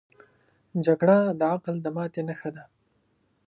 [0.85, 2.63] جګړه د عقل د ماتې نښه ده